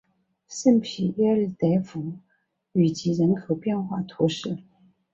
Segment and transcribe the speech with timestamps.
[0.47, 2.13] 圣皮耶尔德弗
[2.71, 4.57] 吕吉人口变化图示